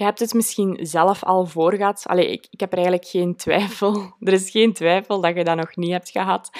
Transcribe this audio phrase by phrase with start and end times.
[0.00, 2.02] je hebt het misschien zelf al voor gehad.
[2.06, 3.92] Allee, ik, ik heb er eigenlijk geen twijfel.
[4.20, 6.50] Er is geen twijfel dat je dat nog niet hebt gehad.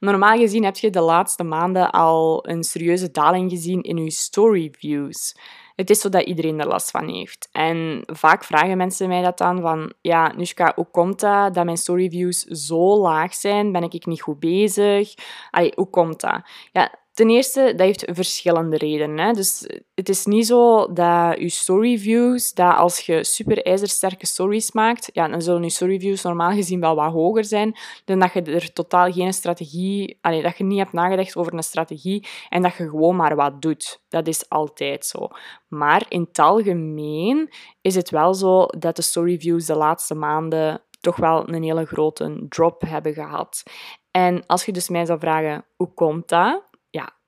[0.00, 4.72] Normaal gezien heb je de laatste maanden al een serieuze daling gezien in je story
[4.78, 5.36] views.
[5.76, 7.48] Het is zo dat iedereen er last van heeft.
[7.52, 11.76] En vaak vragen mensen mij dat dan van, ja, Nushka, hoe komt dat dat mijn
[11.76, 13.72] storyviews zo laag zijn?
[13.72, 15.14] Ben ik niet goed bezig?
[15.50, 16.40] Allee, hoe komt dat?
[16.72, 19.18] Ja, Ten eerste, dat heeft verschillende redenen.
[19.18, 19.32] Hè.
[19.32, 25.10] Dus het is niet zo dat je storyviews, dat als je super ijzersterke stories maakt,
[25.12, 28.72] ja, dan zullen je storyviews normaal gezien wel wat hoger zijn dan dat je er
[28.72, 32.88] totaal geen strategie, allee, dat je niet hebt nagedacht over een strategie en dat je
[32.88, 34.00] gewoon maar wat doet.
[34.08, 35.28] Dat is altijd zo.
[35.68, 41.16] Maar in het algemeen is het wel zo dat de storyviews de laatste maanden toch
[41.16, 43.62] wel een hele grote drop hebben gehad.
[44.10, 46.68] En als je dus mij zou vragen, hoe komt dat?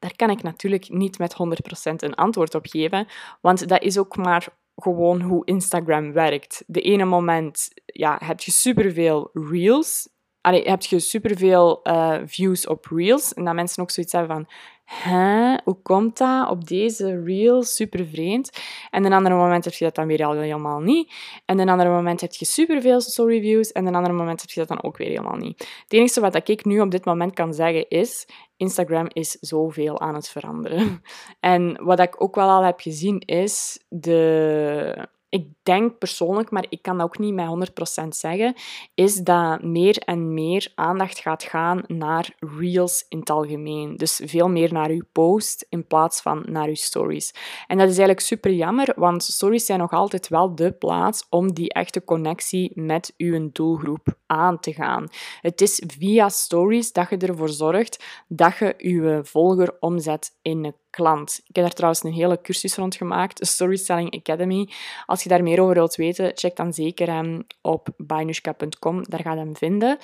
[0.02, 3.06] Daar kan ik natuurlijk niet met 100% een antwoord op geven,
[3.40, 6.64] want dat is ook maar gewoon hoe Instagram werkt.
[6.66, 10.08] De ene moment ja, heb je superveel reels,
[10.40, 14.48] Allee, heb je superveel uh, views op reels en dat mensen ook zoiets hebben van
[14.84, 17.62] Hè, hoe komt dat op deze reel?
[17.62, 18.50] Super vreemd.
[18.90, 21.12] En een andere moment heb je dat dan weer al helemaal niet.
[21.44, 23.72] En een andere moment heb je superveel storyviews.
[23.72, 25.58] En een andere moment heb je dat dan ook weer helemaal niet.
[25.82, 28.26] Het enige wat ik nu op dit moment kan zeggen is...
[28.56, 31.02] Instagram is zoveel aan het veranderen.
[31.40, 36.82] En wat ik ook wel al heb gezien is de ik denk persoonlijk, maar ik
[36.82, 37.70] kan dat ook niet met
[38.04, 38.54] 100% zeggen,
[38.94, 43.96] is dat meer en meer aandacht gaat gaan naar reels in het algemeen.
[43.96, 47.34] Dus veel meer naar uw post in plaats van naar uw stories.
[47.66, 51.52] En dat is eigenlijk super jammer, want stories zijn nog altijd wel de plaats om
[51.52, 55.08] die echte connectie met uw doelgroep aan te gaan.
[55.40, 60.74] Het is via stories dat je ervoor zorgt dat je je volger omzet in een
[60.92, 61.40] klant.
[61.46, 64.68] Ik heb daar trouwens een hele cursus rond gemaakt, Storytelling Academy.
[65.06, 69.32] Als je daar meer over wilt weten, check dan zeker um, op bainushka.com, daar ga
[69.32, 69.98] je hem vinden.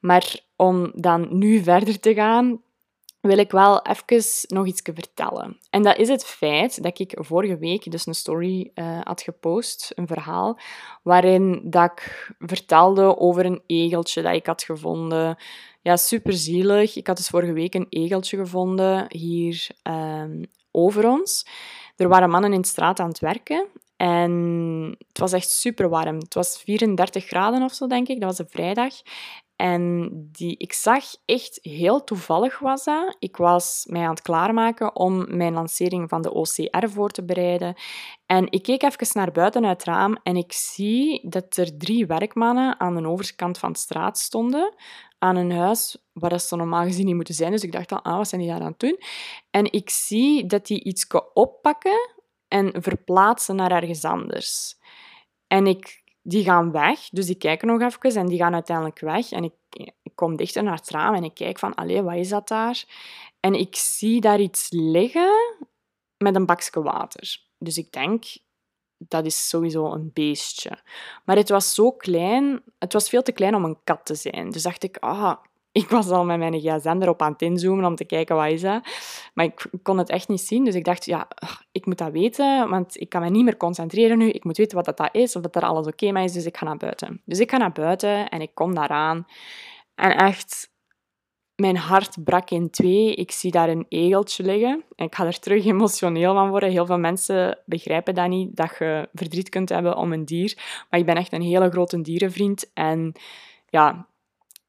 [0.00, 2.60] Maar om dan nu verder te gaan,
[3.20, 5.58] wil ik wel even nog iets vertellen.
[5.70, 9.92] En dat is het feit dat ik vorige week dus een story uh, had gepost,
[9.94, 10.58] een verhaal,
[11.02, 15.36] waarin dat ik vertelde over een egeltje dat ik had gevonden.
[15.82, 16.96] Ja, super zielig.
[16.96, 21.46] Ik had dus vorige week een egeltje gevonden hier um, over ons.
[21.96, 24.32] Er waren mannen in de straat aan het werken en
[25.08, 26.18] het was echt super warm.
[26.18, 28.20] Het was 34 graden of zo, denk ik.
[28.20, 28.94] Dat was een vrijdag.
[29.60, 33.16] En die, ik zag echt heel toevallig was dat.
[33.18, 37.74] Ik was mij aan het klaarmaken om mijn lancering van de OCR voor te bereiden.
[38.26, 42.06] En ik keek even naar buiten uit het raam en ik zie dat er drie
[42.06, 44.74] werkmannen aan de overkant van de straat stonden.
[45.18, 47.50] Aan een huis waar ze normaal gezien niet moeten zijn.
[47.50, 48.98] Dus ik dacht al, ah, wat zijn die daar aan het doen?
[49.50, 52.10] En ik zie dat die iets oppakken
[52.48, 54.78] en verplaatsen naar ergens anders.
[55.46, 59.30] En ik, die gaan weg, dus die kijken nog even en die gaan uiteindelijk weg.
[59.30, 59.52] En ik,
[60.14, 62.84] kom dichter naar het raam en ik kijk van, allee, wat is dat daar?
[63.40, 65.66] En ik zie daar iets liggen
[66.16, 67.38] met een bakje water.
[67.58, 68.24] Dus ik denk,
[68.96, 70.78] dat is sowieso een beestje.
[71.24, 74.50] Maar het was zo klein, het was veel te klein om een kat te zijn.
[74.50, 75.36] Dus dacht ik, ah,
[75.72, 78.60] ik was al met mijn gsm erop aan het inzoomen om te kijken wat is
[78.60, 78.88] dat.
[79.34, 80.64] Maar ik kon het echt niet zien.
[80.64, 81.28] Dus ik dacht, ja,
[81.72, 84.30] ik moet dat weten, want ik kan me niet meer concentreren nu.
[84.30, 86.32] Ik moet weten wat dat is, of dat er alles oké mee is.
[86.32, 87.22] Dus ik ga naar buiten.
[87.24, 89.26] Dus ik ga naar buiten en ik kom daaraan.
[89.94, 90.70] En echt,
[91.54, 93.14] mijn hart brak in twee.
[93.14, 94.84] Ik zie daar een egeltje liggen.
[94.96, 96.70] En ik ga er terug emotioneel van worden.
[96.70, 100.58] Heel veel mensen begrijpen dat niet, dat je verdriet kunt hebben om een dier.
[100.90, 102.70] Maar ik ben echt een hele grote dierenvriend.
[102.74, 103.12] En
[103.68, 104.08] ja,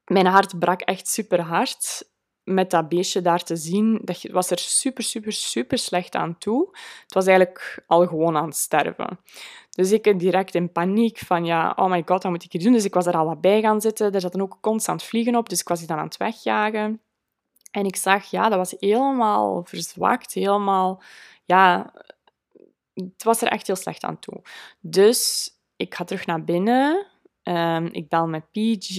[0.04, 2.10] mijn hart brak echt super hard
[2.44, 4.00] met dat beestje daar te zien.
[4.04, 6.68] Dat was er super, super, super slecht aan toe.
[7.02, 9.18] Het was eigenlijk al gewoon aan het sterven.
[9.70, 12.72] Dus ik direct in paniek van ja, oh my god, wat moet ik hier doen?
[12.72, 14.12] Dus ik was er al wat bij gaan zitten.
[14.12, 17.00] Er zaten ook constant vliegen op, dus ik was die dan aan het wegjagen.
[17.70, 21.02] En ik zag, ja, dat was helemaal verzwakt, helemaal,
[21.44, 21.92] ja,
[22.94, 24.42] het was er echt heel slecht aan toe.
[24.80, 27.06] Dus ik ga terug naar binnen.
[27.44, 28.96] Um, ik bel met PG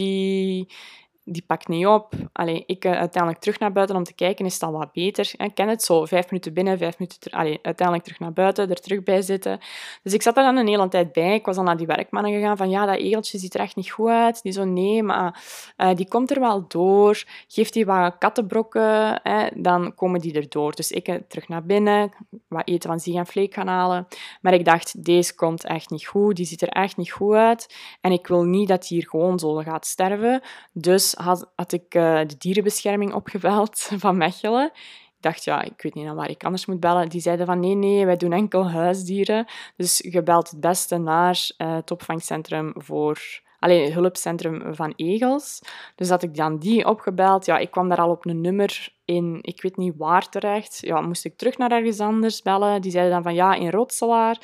[1.25, 2.13] die pakt niet op.
[2.31, 5.31] Allee, ik uh, uiteindelijk terug naar buiten om te kijken, is al wat beter.
[5.37, 7.33] Ik ken het zo, vijf minuten binnen, vijf minuten ter...
[7.61, 9.59] Uiteindelijk terug naar buiten, er terug bij zitten.
[10.03, 11.33] Dus ik zat er dan een hele tijd bij.
[11.33, 13.91] Ik was dan naar die werkmannen gegaan van, ja, dat egeltje ziet er echt niet
[13.91, 14.41] goed uit.
[14.41, 15.43] Die zo, nee, maar
[15.77, 17.23] uh, die komt er wel door.
[17.47, 20.75] Geef die wat kattenbrokken, hè, dan komen die erdoor.
[20.75, 22.11] Dus ik uh, terug naar binnen,
[22.47, 24.07] wat eten van zieg en vleek gaan halen.
[24.41, 27.75] Maar ik dacht, deze komt echt niet goed, die ziet er echt niet goed uit.
[28.01, 30.41] En ik wil niet dat die hier gewoon zo gaat sterven.
[30.71, 34.71] Dus had, had ik uh, de dierenbescherming opgebeld van Mechelen.
[35.19, 37.09] dacht, ja, ik weet niet naar waar ik anders moet bellen.
[37.09, 39.45] Die zeiden van, nee, nee, wij doen enkel huisdieren.
[39.75, 43.41] Dus je belt het beste naar uh, het opvangcentrum voor...
[43.59, 45.61] Alleen het hulpcentrum van Egels.
[45.95, 47.45] Dus had ik dan die opgebeld.
[47.45, 50.77] Ja, ik kwam daar al op een nummer in, ik weet niet waar terecht.
[50.81, 52.81] Ja, moest ik terug naar ergens anders bellen.
[52.81, 54.37] Die zeiden dan van, ja, in Rotselaar.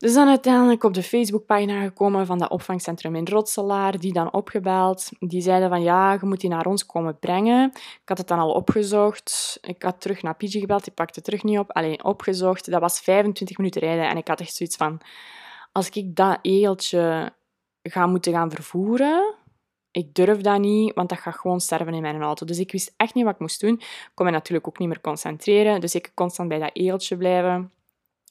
[0.00, 5.08] Dus dan uiteindelijk op de Facebookpagina gekomen van dat opvangcentrum in Rotselaar, die dan opgebeld.
[5.18, 7.70] Die zeiden van ja, je moet die naar ons komen brengen.
[7.74, 9.58] Ik had het dan al opgezocht.
[9.60, 11.70] Ik had terug naar Pidgey gebeld, die pakte terug niet op.
[11.70, 14.08] Alleen opgezocht, dat was 25 minuten rijden.
[14.08, 15.00] En ik had echt zoiets van,
[15.72, 17.32] als ik dat egeltje
[17.82, 19.34] ga moeten gaan vervoeren,
[19.90, 22.46] ik durf dat niet, want dat gaat gewoon sterven in mijn auto.
[22.46, 23.74] Dus ik wist echt niet wat ik moest doen.
[23.74, 25.80] Ik kon me natuurlijk ook niet meer concentreren.
[25.80, 27.72] Dus ik constant bij dat egeltje blijven.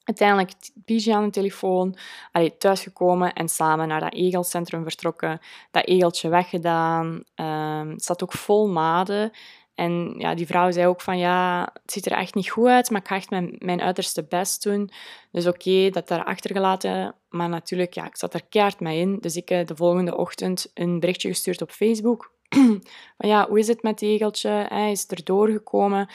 [0.09, 0.51] Uiteindelijk
[0.85, 1.97] Pigi aan de telefoon,
[2.31, 5.39] allee, thuisgekomen en samen naar dat egelcentrum vertrokken.
[5.71, 7.23] Dat egeltje weggedaan.
[7.35, 9.31] Um, het zat ook vol maden.
[9.75, 12.89] En ja, die vrouw zei ook van ja, het ziet er echt niet goed uit,
[12.89, 14.91] maar ik ga echt mijn, mijn uiterste best doen.
[15.31, 17.15] Dus oké, dat daar achtergelaten.
[17.29, 19.17] Maar natuurlijk, ja, ik zat er keihard mee in.
[19.19, 22.31] Dus ik heb de volgende ochtend een berichtje gestuurd op Facebook.
[23.17, 24.65] van ja, hoe is het met het egeltje?
[24.69, 26.09] Hij is er doorgekomen.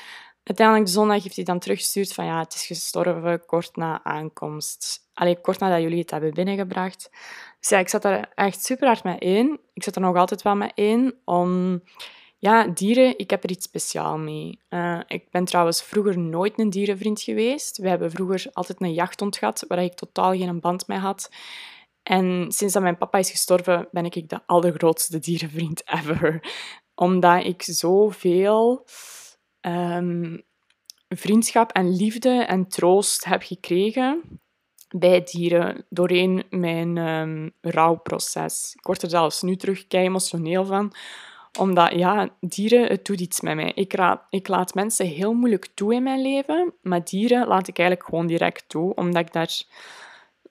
[0.44, 5.08] Uiteindelijk de zondag heeft hij dan teruggestuurd van ja, het is gestorven kort na aankomst.
[5.14, 7.11] Alleen kort nadat jullie het hebben binnengebracht.
[7.61, 9.61] Dus ja, ik zat daar echt super hard mee in.
[9.73, 11.82] Ik zat er nog altijd wel mee in om...
[12.38, 14.58] Ja, dieren, ik heb er iets speciaals mee.
[14.70, 17.79] Uh, ik ben trouwens vroeger nooit een dierenvriend geweest.
[17.79, 21.31] We hebben vroeger altijd een jachthond gehad, waar ik totaal geen band mee had.
[22.02, 26.52] En sinds dat mijn papa is gestorven, ben ik de allergrootste dierenvriend ever.
[26.94, 28.87] Omdat ik zoveel
[29.66, 30.43] um,
[31.08, 34.40] vriendschap en liefde en troost heb gekregen
[34.96, 38.72] bij dieren doorheen mijn um, rouwproces.
[38.75, 40.93] Ik word er zelfs nu terug kei emotioneel van,
[41.58, 43.72] omdat ja, dieren, het doet iets met mij.
[43.75, 47.78] Ik, raad, ik laat mensen heel moeilijk toe in mijn leven, maar dieren laat ik
[47.78, 49.62] eigenlijk gewoon direct toe, omdat ik daar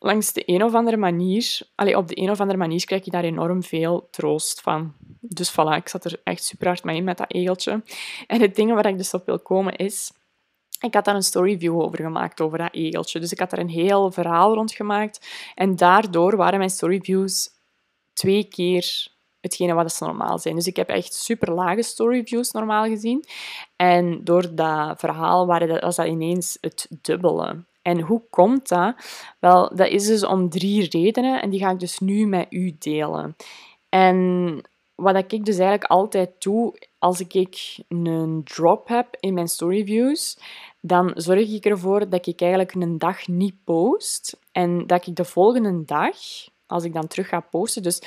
[0.03, 3.11] langs de een of andere manier, allee, op de een of andere manier krijg je
[3.11, 4.93] daar enorm veel troost van.
[5.19, 7.83] Dus voilà, ik zat er echt super hard mee in met dat egeltje.
[8.27, 10.11] En het ding waar ik dus op wil komen is...
[10.79, 13.19] Ik had daar een storyview over gemaakt, over dat egeltje.
[13.19, 15.27] Dus ik had daar een heel verhaal rond gemaakt.
[15.55, 17.49] En daardoor waren mijn storyviews
[18.13, 19.07] twee keer
[19.39, 20.55] hetgene wat ze normaal zijn.
[20.55, 23.23] Dus ik heb echt super lage storyviews normaal gezien.
[23.75, 27.65] En door dat verhaal waren dat, was dat ineens het dubbele.
[27.83, 28.95] En hoe komt dat?
[29.39, 32.75] Wel, dat is dus om drie redenen en die ga ik dus nu met u
[32.79, 33.35] delen.
[33.89, 34.61] En
[34.95, 37.57] wat ik dus eigenlijk altijd doe als ik
[37.87, 40.37] een drop heb in mijn storyviews,
[40.79, 45.25] dan zorg ik ervoor dat ik eigenlijk een dag niet post en dat ik de
[45.25, 46.15] volgende dag,
[46.65, 48.01] als ik dan terug ga posten, dus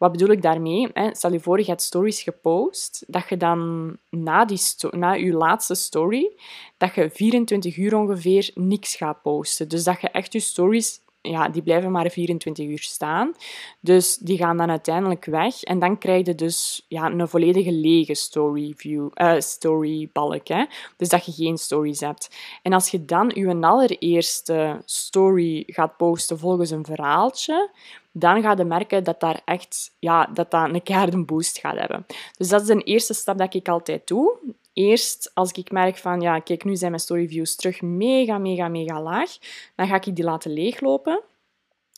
[0.00, 0.88] wat bedoel ik daarmee?
[1.12, 4.60] Stel je voor, je hebt stories gepost, dat je dan na, die
[4.90, 6.36] na je laatste story,
[6.76, 9.68] dat je 24 uur ongeveer niks gaat posten.
[9.68, 13.34] Dus dat je echt je stories ja, die blijven maar 24 uur staan.
[13.80, 15.62] Dus die gaan dan uiteindelijk weg.
[15.62, 20.48] En dan krijg je dus ja, een volledige lege story view, uh, storybalk.
[20.48, 20.64] Hè?
[20.96, 22.36] Dus dat je geen stories hebt.
[22.62, 27.70] En als je dan je allereerste story gaat posten volgens een verhaaltje,
[28.12, 32.06] dan ga je merken dat daar echt ja, dat dat een keiharde boost gaat hebben.
[32.36, 34.38] Dus dat is de eerste stap dat ik altijd doe.
[34.80, 39.02] Eerst, als ik merk van, ja, kijk, nu zijn mijn storyviews terug mega, mega, mega
[39.02, 39.38] laag,
[39.76, 41.22] dan ga ik die laten leeglopen.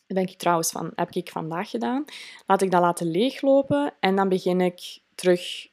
[0.06, 2.04] Dat denk ik trouwens van, heb ik vandaag gedaan.
[2.46, 5.68] Laat ik dat laten leeglopen en dan begin ik terug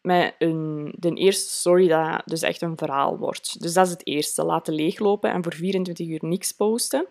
[0.00, 3.62] met een, de eerste story dat dus echt een verhaal wordt.
[3.62, 4.44] Dus dat is het eerste.
[4.44, 7.06] Laten leeglopen en voor 24 uur niks posten.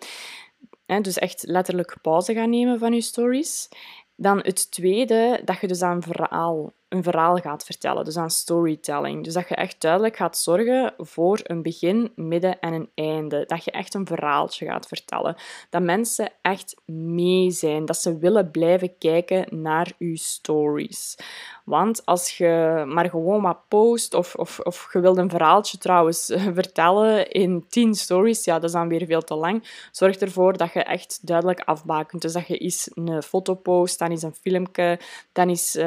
[1.02, 3.70] dus echt letterlijk pauze gaan nemen van je stories.
[4.16, 9.24] Dan het tweede, dat je dus aan verhaal een verhaal gaat vertellen, dus aan storytelling.
[9.24, 13.44] Dus dat je echt duidelijk gaat zorgen voor een begin, midden en een einde.
[13.46, 15.36] Dat je echt een verhaaltje gaat vertellen.
[15.70, 21.18] Dat mensen echt mee zijn, dat ze willen blijven kijken naar je stories.
[21.66, 26.26] Want als je maar gewoon wat post of, of, of je wilt een verhaaltje trouwens
[26.54, 29.88] vertellen in tien stories, ja, dat is dan weer veel te lang.
[29.92, 32.22] Zorg ervoor dat je echt duidelijk afbakent.
[32.22, 35.00] Dus dat je eens een foto post, dan is een filmpje,
[35.32, 35.84] dan is uh,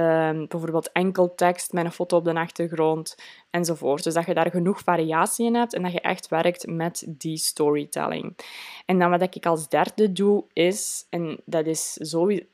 [0.48, 3.16] bijvoorbeeld enkel tekst met een foto op de achtergrond
[3.50, 4.04] enzovoort.
[4.04, 7.36] Dus dat je daar genoeg variatie in hebt en dat je echt werkt met die
[7.36, 8.36] storytelling.
[8.86, 12.46] En dan wat ik als derde doe is, en dat is sowieso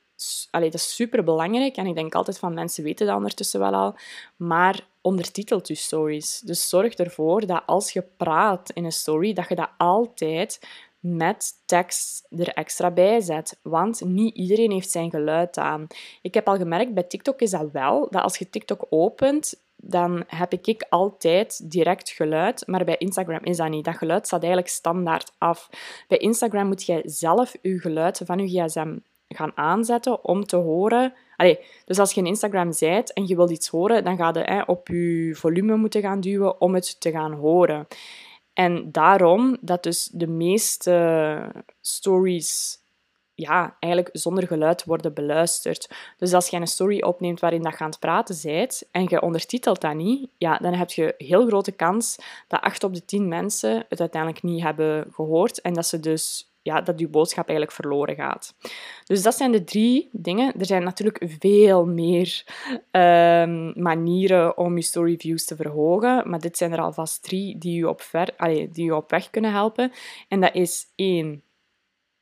[0.50, 3.96] dat is super belangrijk en ik denk altijd van mensen weten dat ondertussen wel al,
[4.36, 6.40] maar ondertitelt je stories.
[6.40, 10.60] Dus zorg ervoor dat als je praat in een story, dat je dat altijd
[11.04, 13.58] met tekst er extra bij zet.
[13.62, 15.86] Want niet iedereen heeft zijn geluid aan.
[16.22, 20.24] Ik heb al gemerkt, bij TikTok is dat wel, dat als je TikTok opent, dan
[20.26, 23.84] heb ik altijd direct geluid, maar bij Instagram is dat niet.
[23.84, 25.70] Dat geluid staat eigenlijk standaard af.
[26.08, 28.96] Bij Instagram moet jij zelf je geluid van je gsm
[29.28, 31.14] gaan aanzetten om te horen.
[31.84, 34.62] Dus als je in Instagram bent en je wilt iets horen, dan ga je hè,
[34.62, 37.86] op je volume moeten gaan duwen om het te gaan horen.
[38.54, 42.78] En daarom dat dus de meeste stories
[43.34, 45.90] ja, eigenlijk zonder geluid worden beluisterd.
[46.18, 49.22] Dus als je een story opneemt waarin dat je aan het praten bent en je
[49.22, 52.16] ondertitelt dat niet, ja, dan heb je heel grote kans
[52.48, 56.53] dat acht op de tien mensen het uiteindelijk niet hebben gehoord en dat ze dus
[56.64, 58.54] ja, dat je boodschap eigenlijk verloren gaat.
[59.04, 60.54] Dus dat zijn de drie dingen.
[60.58, 62.44] Er zijn natuurlijk veel meer
[62.90, 67.76] ehm, manieren om je story views te verhogen, maar dit zijn er alvast drie die
[67.76, 68.34] je op, ver,
[68.72, 69.92] die op weg kunnen helpen.
[70.28, 71.42] En dat is één,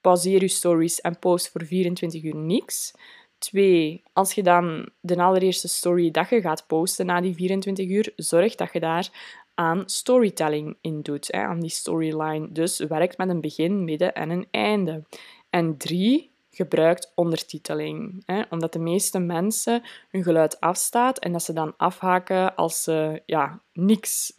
[0.01, 2.95] pauzeer je stories en post voor 24 uur niks.
[3.39, 8.13] Twee, als je dan de allereerste story dat je gaat posten na die 24 uur,
[8.17, 9.11] zorg dat je daar
[9.55, 12.53] aan storytelling in doet, hè, aan die storyline.
[12.53, 15.05] Dus werkt met een begin, midden en een einde.
[15.51, 18.23] En drie, gebruikt ondertiteling.
[18.27, 23.23] Hè, omdat de meeste mensen hun geluid afstaat en dat ze dan afhaken als ze
[23.27, 24.33] ja, niks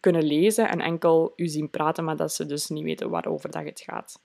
[0.00, 3.64] kunnen lezen en enkel u zien praten, maar dat ze dus niet weten waarover dat
[3.64, 4.22] het gaat.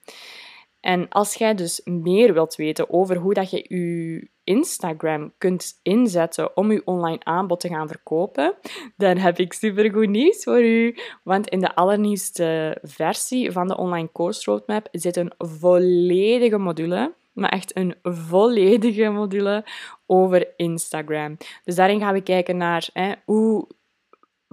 [0.80, 6.56] En als jij dus meer wilt weten over hoe dat je je Instagram kunt inzetten
[6.56, 8.54] om je online aanbod te gaan verkopen,
[8.96, 10.96] dan heb ik supergoed nieuws voor u.
[11.22, 17.50] Want in de allernieuwste versie van de online course roadmap zit een volledige module maar
[17.50, 19.64] echt een volledige module
[20.06, 21.36] over Instagram.
[21.64, 23.66] Dus daarin gaan we kijken naar hè, hoe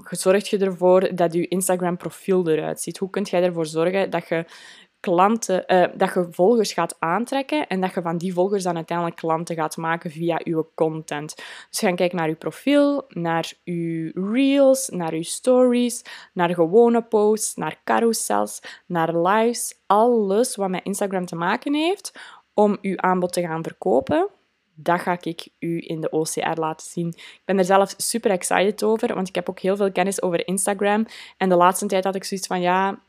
[0.09, 2.97] zorg je ervoor dat je Instagram profiel eruit ziet.
[2.97, 4.45] Hoe kun jij ervoor zorgen dat je
[5.03, 9.17] klanten, uh, dat je volgers gaat aantrekken en dat je van die volgers dan uiteindelijk
[9.17, 11.35] klanten gaat maken via je content.
[11.69, 16.01] Dus gaan kijken naar je profiel, naar je reels, naar je stories,
[16.33, 22.19] naar gewone posts, naar carousels, naar lives, alles wat met Instagram te maken heeft
[22.53, 24.29] om je aanbod te gaan verkopen.
[24.75, 27.07] Dat ga ik u in de OCR laten zien.
[27.07, 30.47] Ik ben er zelf super excited over, want ik heb ook heel veel kennis over
[30.47, 31.05] Instagram.
[31.37, 32.99] En de laatste tijd had ik zoiets van, ja,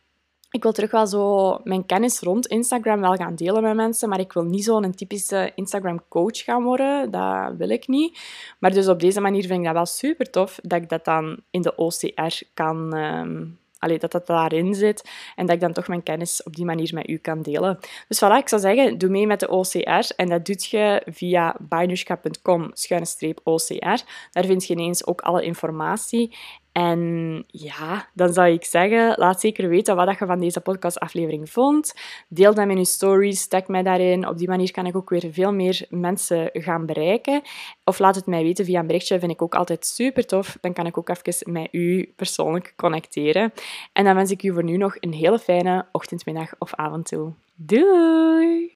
[0.54, 4.20] ik wil terug wel zo mijn kennis rond Instagram wel gaan delen met mensen, maar
[4.20, 7.11] ik wil niet zo'n typische Instagram-coach gaan worden.
[7.11, 8.18] Dat wil ik niet.
[8.58, 11.40] Maar dus op deze manier vind ik dat wel super tof dat ik dat dan
[11.50, 12.96] in de OCR kan...
[12.96, 16.90] Um, dat dat daarin zit en dat ik dan toch mijn kennis op die manier
[16.94, 17.78] met u kan delen.
[18.08, 21.56] Dus voilà, ik zou zeggen, doe mee met de OCR en dat doe je via
[21.61, 24.04] bainushka.com-ocr.
[24.30, 26.37] Daar vind je ineens ook alle informatie
[26.75, 31.95] en ja, dan zou ik zeggen, laat zeker weten wat je van deze podcastaflevering vond.
[32.28, 34.28] Deel dat in je stories, tag mij daarin.
[34.28, 37.43] Op die manier kan ik ook weer veel meer mensen gaan bereiken.
[37.85, 40.59] Of laat het mij weten via een berichtje, vind ik ook altijd super tof.
[40.61, 43.52] Dan kan ik ook even met u persoonlijk connecteren.
[43.93, 47.07] En dan wens ik u voor nu nog een hele fijne ochtend, middag of avond
[47.07, 47.33] toe.
[47.54, 48.73] Doei!